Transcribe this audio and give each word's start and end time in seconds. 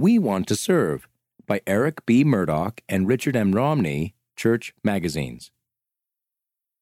We 0.00 0.16
Want 0.16 0.46
to 0.46 0.54
Serve 0.54 1.08
by 1.44 1.60
Eric 1.66 2.06
B. 2.06 2.22
Murdock 2.22 2.82
and 2.88 3.08
Richard 3.08 3.34
M. 3.34 3.50
Romney, 3.50 4.14
Church 4.36 4.72
Magazines. 4.84 5.50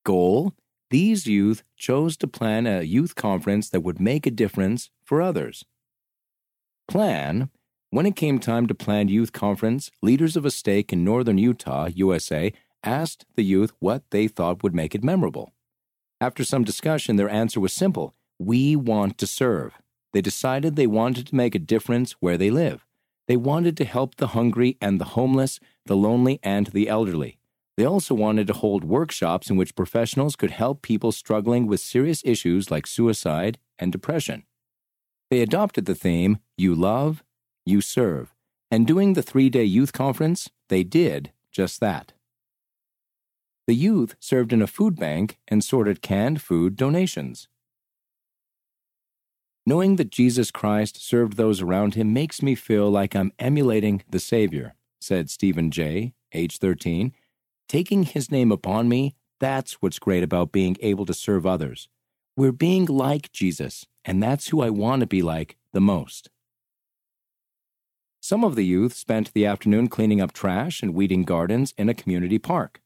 Goal 0.05 0.53
These 0.91 1.27
youth 1.27 1.63
chose 1.79 2.19
to 2.19 2.27
plan 2.27 2.67
a 2.67 2.83
youth 2.83 3.15
conference 3.15 3.71
that 3.71 3.81
would 3.81 3.99
make 3.99 4.27
a 4.27 4.31
difference 4.31 4.91
for 5.03 5.23
others. 5.23 5.65
Plan 6.87 7.49
When 7.89 8.05
it 8.05 8.17
came 8.17 8.39
time 8.39 8.67
to 8.67 8.75
plan 8.75 9.09
youth 9.09 9.33
conference, 9.33 9.91
leaders 10.03 10.37
of 10.37 10.45
a 10.45 10.51
stake 10.51 10.93
in 10.93 11.03
northern 11.03 11.39
Utah, 11.39 11.89
USA, 11.95 12.53
asked 12.85 13.25
the 13.35 13.45
youth 13.45 13.73
what 13.79 14.03
they 14.11 14.29
thought 14.29 14.63
would 14.63 14.75
make 14.75 14.95
it 14.95 15.03
memorable. 15.03 15.55
After 16.21 16.45
some 16.45 16.65
discussion, 16.65 17.17
their 17.17 17.31
answer 17.31 17.61
was 17.61 17.73
simple 17.73 18.15
We 18.39 18.77
want 18.77 19.17
to 19.17 19.27
serve. 19.27 19.73
They 20.13 20.21
decided 20.21 20.77
they 20.77 20.87
wanted 20.87 21.27
to 21.29 21.35
make 21.35 21.55
a 21.55 21.59
difference 21.59 22.13
where 22.21 22.37
they 22.37 22.51
live. 22.51 22.86
They 23.29 23.37
wanted 23.37 23.77
to 23.79 23.85
help 23.85 24.17
the 24.17 24.29
hungry 24.29 24.77
and 24.81 25.01
the 25.01 25.13
homeless, 25.17 25.59
the 25.85 25.97
lonely 25.97 26.39
and 26.43 26.69
the 26.69 26.89
elderly. 26.89 27.39
They 27.77 27.85
also 27.85 28.15
wanted 28.15 28.47
to 28.47 28.55
hold 28.55 28.85
workshops 28.85 29.51
in 29.51 29.57
which 29.57 29.75
professionals 29.75 30.37
could 30.37 30.53
help 30.53 30.81
people 30.81 31.13
struggling 31.13 31.67
with 31.67 31.81
serious 31.81 32.23
issues 32.25 32.71
like 32.71 32.87
suicide 32.87 33.59
and 33.79 33.93
depression. 33.93 34.45
They 35.31 35.43
adopted 35.43 35.87
the 35.87 35.95
theme, 35.95 36.39
You 36.57 36.75
Love, 36.75 37.23
You 37.67 37.81
Serve, 37.81 38.33
and 38.71 38.87
during 38.87 39.13
the 39.13 39.23
three 39.23 39.51
day 39.51 39.65
youth 39.65 39.93
conference, 39.93 40.49
they 40.69 40.85
did 40.85 41.33
just 41.51 41.81
that. 41.81 42.13
The 43.67 43.75
youth 43.75 44.15
served 44.21 44.53
in 44.53 44.63
a 44.63 44.69
food 44.69 44.97
bank 44.97 45.39
and 45.49 45.63
sorted 45.63 46.01
canned 46.01 46.41
food 46.41 46.77
donations. 46.77 47.49
Knowing 49.69 49.97
that 49.97 50.11
Jesus 50.11 50.53
Christ 50.53 51.05
served 51.05 51.37
those 51.37 51.61
around 51.61 51.95
him 51.95 52.13
makes 52.13 52.41
me 52.41 52.55
feel 52.55 52.89
like 52.89 53.17
I'm 53.17 53.33
emulating 53.41 54.05
the 54.09 54.21
Savior, 54.21 54.77
said 55.01 55.29
Stephen 55.29 55.73
J., 55.73 56.15
age 56.33 56.59
13. 56.59 57.13
Taking 57.69 58.05
his 58.05 58.31
name 58.31 58.53
upon 58.53 58.89
me, 58.89 59.17
that's 59.41 59.83
what's 59.83 59.99
great 59.99 60.23
about 60.23 60.53
being 60.53 60.77
able 60.81 61.05
to 61.07 61.13
serve 61.13 61.45
others. 61.45 61.89
We're 62.37 62.53
being 62.53 62.85
like 62.87 63.33
Jesus, 63.33 63.85
and 64.05 64.23
that's 64.23 64.49
who 64.49 64.63
I 64.63 64.71
want 64.71 65.01
to 65.01 65.07
be 65.07 65.21
like 65.21 65.57
the 65.73 65.81
most. 65.81 66.31
Some 68.21 68.45
of 68.45 68.55
the 68.55 68.65
youth 68.65 68.95
spent 68.95 69.33
the 69.33 69.47
afternoon 69.47 69.89
cleaning 69.89 70.21
up 70.21 70.33
trash 70.33 70.81
and 70.81 70.95
weeding 70.95 71.25
gardens 71.25 71.75
in 71.77 71.89
a 71.89 71.95
community 71.95 72.39
park. 72.39 72.81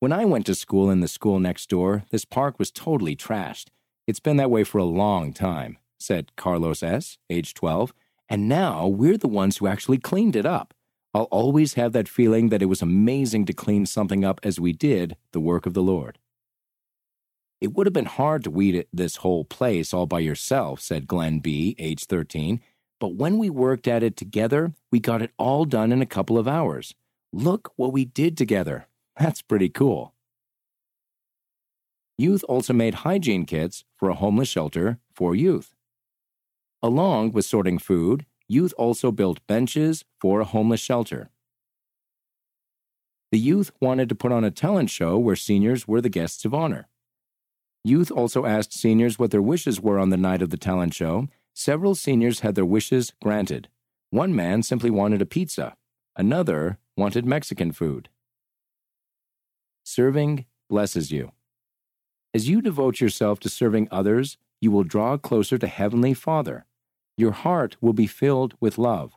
When 0.00 0.12
I 0.12 0.24
went 0.24 0.46
to 0.46 0.54
school 0.54 0.90
in 0.90 1.00
the 1.00 1.08
school 1.08 1.38
next 1.38 1.68
door, 1.68 2.04
this 2.10 2.24
park 2.24 2.58
was 2.58 2.70
totally 2.70 3.14
trashed. 3.14 3.66
It's 4.08 4.20
been 4.20 4.38
that 4.38 4.50
way 4.50 4.64
for 4.64 4.78
a 4.78 4.84
long 4.84 5.34
time, 5.34 5.76
said 5.98 6.34
Carlos 6.34 6.82
S., 6.82 7.18
age 7.28 7.52
12, 7.52 7.92
and 8.30 8.48
now 8.48 8.86
we're 8.86 9.18
the 9.18 9.28
ones 9.28 9.58
who 9.58 9.66
actually 9.66 9.98
cleaned 9.98 10.34
it 10.34 10.46
up. 10.46 10.72
I'll 11.12 11.24
always 11.24 11.74
have 11.74 11.92
that 11.92 12.08
feeling 12.08 12.48
that 12.48 12.62
it 12.62 12.70
was 12.70 12.80
amazing 12.80 13.44
to 13.44 13.52
clean 13.52 13.84
something 13.84 14.24
up 14.24 14.40
as 14.42 14.58
we 14.58 14.72
did 14.72 15.18
the 15.32 15.40
work 15.40 15.66
of 15.66 15.74
the 15.74 15.82
Lord. 15.82 16.18
It 17.60 17.74
would 17.74 17.86
have 17.86 17.92
been 17.92 18.06
hard 18.06 18.44
to 18.44 18.50
weed 18.50 18.86
this 18.94 19.16
whole 19.16 19.44
place 19.44 19.92
all 19.92 20.06
by 20.06 20.20
yourself, 20.20 20.80
said 20.80 21.06
Glenn 21.06 21.40
B., 21.40 21.76
age 21.78 22.06
13, 22.06 22.62
but 22.98 23.14
when 23.14 23.36
we 23.36 23.50
worked 23.50 23.86
at 23.86 24.02
it 24.02 24.16
together, 24.16 24.72
we 24.90 25.00
got 25.00 25.20
it 25.20 25.32
all 25.36 25.66
done 25.66 25.92
in 25.92 26.00
a 26.00 26.06
couple 26.06 26.38
of 26.38 26.48
hours. 26.48 26.94
Look 27.30 27.74
what 27.76 27.92
we 27.92 28.06
did 28.06 28.38
together. 28.38 28.86
That's 29.18 29.42
pretty 29.42 29.68
cool. 29.68 30.14
Youth 32.18 32.44
also 32.48 32.72
made 32.72 33.06
hygiene 33.06 33.46
kits 33.46 33.84
for 33.94 34.10
a 34.10 34.14
homeless 34.14 34.48
shelter 34.48 34.98
for 35.14 35.36
youth. 35.36 35.76
Along 36.82 37.30
with 37.30 37.44
sorting 37.44 37.78
food, 37.78 38.26
youth 38.48 38.74
also 38.76 39.12
built 39.12 39.46
benches 39.46 40.04
for 40.20 40.40
a 40.40 40.44
homeless 40.44 40.80
shelter. 40.80 41.30
The 43.30 43.38
youth 43.38 43.70
wanted 43.80 44.08
to 44.08 44.16
put 44.16 44.32
on 44.32 44.42
a 44.42 44.50
talent 44.50 44.90
show 44.90 45.16
where 45.16 45.36
seniors 45.36 45.86
were 45.86 46.00
the 46.00 46.08
guests 46.08 46.44
of 46.44 46.52
honor. 46.52 46.88
Youth 47.84 48.10
also 48.10 48.46
asked 48.46 48.72
seniors 48.72 49.18
what 49.18 49.30
their 49.30 49.42
wishes 49.42 49.80
were 49.80 49.98
on 49.98 50.10
the 50.10 50.16
night 50.16 50.42
of 50.42 50.50
the 50.50 50.56
talent 50.56 50.94
show. 50.94 51.28
Several 51.54 51.94
seniors 51.94 52.40
had 52.40 52.56
their 52.56 52.64
wishes 52.64 53.12
granted. 53.22 53.68
One 54.10 54.34
man 54.34 54.62
simply 54.62 54.90
wanted 54.90 55.22
a 55.22 55.26
pizza, 55.26 55.76
another 56.16 56.78
wanted 56.96 57.26
Mexican 57.26 57.70
food. 57.70 58.08
Serving 59.84 60.46
blesses 60.68 61.12
you. 61.12 61.32
As 62.38 62.48
you 62.48 62.62
devote 62.62 63.00
yourself 63.00 63.40
to 63.40 63.48
serving 63.48 63.88
others, 63.90 64.36
you 64.60 64.70
will 64.70 64.84
draw 64.84 65.16
closer 65.16 65.58
to 65.58 65.66
Heavenly 65.66 66.14
Father. 66.14 66.66
Your 67.16 67.32
heart 67.32 67.76
will 67.80 67.92
be 67.92 68.06
filled 68.06 68.54
with 68.60 68.78
love. 68.78 69.14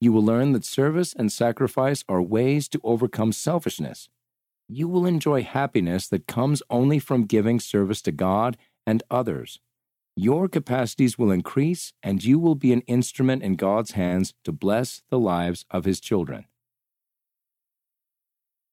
You 0.00 0.12
will 0.12 0.24
learn 0.24 0.50
that 0.50 0.64
service 0.64 1.14
and 1.14 1.30
sacrifice 1.30 2.02
are 2.08 2.20
ways 2.20 2.66
to 2.70 2.80
overcome 2.82 3.30
selfishness. 3.30 4.08
You 4.68 4.88
will 4.88 5.06
enjoy 5.06 5.44
happiness 5.44 6.08
that 6.08 6.26
comes 6.26 6.60
only 6.68 6.98
from 6.98 7.26
giving 7.26 7.60
service 7.60 8.02
to 8.02 8.10
God 8.10 8.56
and 8.84 9.04
others. 9.12 9.60
Your 10.16 10.48
capacities 10.48 11.16
will 11.16 11.30
increase, 11.30 11.92
and 12.02 12.24
you 12.24 12.40
will 12.40 12.56
be 12.56 12.72
an 12.72 12.82
instrument 12.88 13.44
in 13.44 13.54
God's 13.54 13.92
hands 13.92 14.34
to 14.42 14.50
bless 14.50 15.04
the 15.08 15.20
lives 15.20 15.66
of 15.70 15.84
His 15.84 16.00
children. 16.00 16.46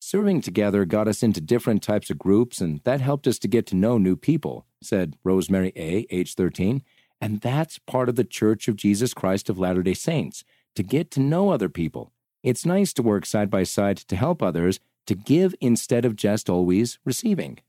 Serving 0.06 0.42
together 0.42 0.84
got 0.84 1.08
us 1.08 1.24
into 1.24 1.40
different 1.40 1.82
types 1.82 2.10
of 2.10 2.18
groups, 2.18 2.60
and 2.60 2.82
that 2.84 3.00
helped 3.00 3.26
us 3.26 3.40
to 3.40 3.48
get 3.48 3.66
to 3.68 3.76
know 3.78 3.98
new 3.98 4.18
people, 4.18 4.66
said 4.82 5.16
Rosemary 5.24 5.72
A., 5.78 6.06
age 6.10 6.36
13. 6.36 6.84
And 7.22 7.40
that's 7.40 7.80
part 7.80 8.10
of 8.10 8.18
the 8.18 8.26
Church 8.26 8.68
of 8.68 8.76
Jesus 8.76 9.14
Christ 9.14 9.50
of 9.50 9.58
Latter 9.58 9.82
day 9.82 9.94
Saints, 9.94 10.44
to 10.76 10.84
get 10.84 11.10
to 11.12 11.22
know 11.22 11.52
other 11.52 11.70
people. 11.70 12.12
It's 12.44 12.66
nice 12.66 12.92
to 12.96 13.02
work 13.02 13.26
side 13.26 13.50
by 13.50 13.64
side 13.64 13.96
to 13.96 14.18
help 14.18 14.44
others, 14.44 14.82
to 15.08 15.16
give 15.16 15.56
instead 15.62 16.04
of 16.04 16.18
just 16.18 16.50
always 16.50 17.00
receiving. 17.06 17.60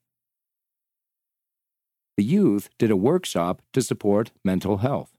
The 2.16 2.24
youth 2.24 2.68
did 2.80 2.90
a 2.90 2.96
workshop 2.96 3.62
to 3.74 3.80
support 3.80 4.32
mental 4.42 4.78
health. 4.78 5.13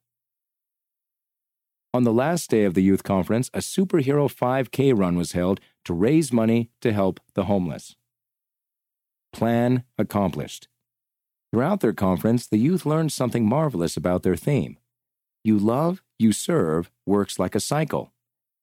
On 1.96 2.04
the 2.04 2.12
last 2.12 2.50
day 2.50 2.66
of 2.66 2.74
the 2.74 2.84
youth 2.84 3.04
conference, 3.04 3.50
a 3.54 3.60
superhero 3.60 4.28
5K 4.28 4.94
run 4.94 5.16
was 5.16 5.32
held 5.32 5.62
to 5.86 5.94
raise 5.94 6.34
money 6.34 6.70
to 6.82 6.92
help 6.92 7.22
the 7.36 7.46
homeless. 7.46 7.96
Plan 9.32 9.86
accomplished. 9.98 10.68
Throughout 11.54 11.80
their 11.80 11.94
conference, 11.94 12.48
the 12.48 12.58
youth 12.58 12.86
learned 12.86 13.14
something 13.14 13.48
marvelous 13.48 13.96
about 13.96 14.24
their 14.24 14.36
theme. 14.36 14.78
You 15.42 15.58
love, 15.58 16.04
you 16.20 16.34
serve 16.34 16.92
works 17.06 17.40
like 17.40 17.56
a 17.56 17.62
cycle. 17.62 18.12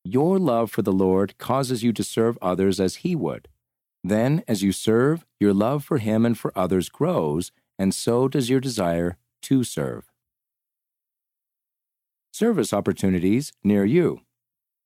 Your 0.04 0.38
love 0.38 0.70
for 0.70 0.82
the 0.82 0.93
Lord 0.93 1.38
causes 1.38 1.82
you 1.82 1.94
to 1.94 2.04
serve 2.04 2.37
others 2.43 2.78
as 2.78 2.97
He 2.97 3.16
would. 3.16 3.49
Then, 4.04 4.44
as 4.47 4.62
you 4.62 4.72
serve, 4.72 5.25
your 5.41 5.54
love 5.54 5.87
for 5.87 5.97
Him 5.97 6.26
and 6.26 6.37
for 6.37 6.53
others 6.54 6.91
grows, 6.91 7.50
and 7.78 7.94
so 7.94 8.28
does 8.28 8.50
your 8.50 8.60
desire 8.60 9.16
to 9.44 9.64
serve 9.64 10.11
service 12.42 12.72
opportunities 12.72 13.53
near 13.62 13.84
you. 13.84 14.20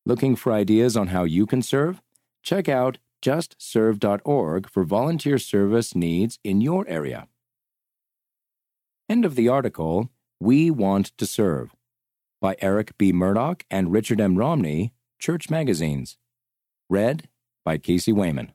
Looking 0.05 0.37
for 0.37 0.53
ideas 0.53 0.95
on 0.95 1.07
how 1.07 1.25
you 1.25 1.47
can 1.47 1.63
serve? 1.63 2.03
Check 2.43 2.69
out 2.69 2.99
justserve.org 3.23 4.69
for 4.69 4.85
volunteer 4.85 5.39
service 5.39 5.95
needs 5.95 6.39
in 6.45 6.61
your 6.61 6.87
area. 6.87 7.29
End 9.09 9.25
of 9.25 9.37
the 9.37 9.49
article 9.49 10.11
We 10.39 10.71
Want 10.71 11.17
to 11.17 11.25
Serve 11.25 11.75
by 12.43 12.57
Eric 12.61 12.99
B. 12.99 13.11
Murdock 13.11 13.65
and 13.71 13.91
Richard 13.91 14.21
M. 14.21 14.37
Romney, 14.37 14.93
Church 15.19 15.49
Magazines. 15.49 16.19
Read 16.91 17.27
by 17.65 17.79
Casey 17.79 18.13
Wayman. 18.13 18.53